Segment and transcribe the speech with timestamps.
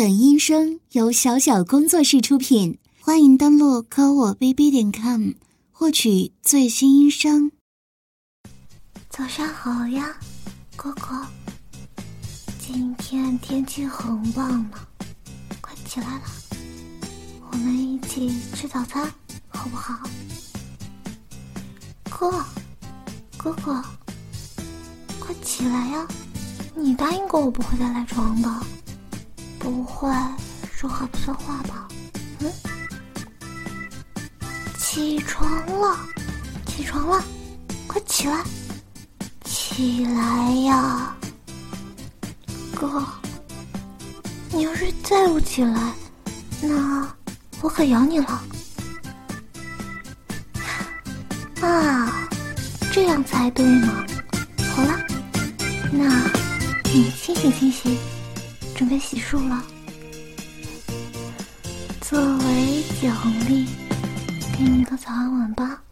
[0.00, 5.32] 本音声由小小工作室出品，欢迎登录科我 bb 点 com
[5.70, 7.52] 获取最新音声。
[9.10, 10.16] 早上好呀，
[10.74, 11.26] 哥哥。
[12.58, 14.70] 今天天气很棒呢，
[15.60, 16.22] 快起来了，
[17.52, 19.06] 我们一起吃早餐，
[19.48, 20.08] 好不好？
[22.08, 22.42] 哥，
[23.36, 23.84] 哥哥，
[25.18, 26.08] 快起来呀！
[26.74, 28.48] 你答应过我不会再赖床的。
[29.70, 30.10] 不会
[30.74, 31.86] 说话不算话吧？
[32.40, 32.52] 嗯，
[34.76, 35.96] 起床了，
[36.66, 37.22] 起床了，
[37.86, 38.42] 快起来，
[39.44, 41.14] 起来呀，
[42.74, 43.06] 哥！
[44.50, 45.92] 你要是再不起来，
[46.60, 47.06] 那
[47.60, 48.42] 我可咬你了。
[51.60, 52.28] 啊，
[52.92, 54.04] 这样才对嘛！
[54.74, 54.98] 好了，
[55.92, 56.28] 那
[56.92, 57.96] 你清醒清醒。
[58.80, 59.62] 准备洗漱了，
[62.00, 63.14] 作为奖
[63.46, 63.66] 励，
[64.56, 65.82] 给你一个早安吻吧。